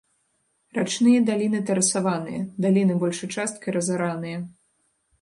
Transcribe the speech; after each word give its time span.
Рачныя 0.77 1.19
даліны 1.27 1.59
тэрасаваныя, 1.69 2.41
даліны 2.67 2.93
большай 3.07 3.33
часткай 3.39 3.71
разараныя. 3.81 4.37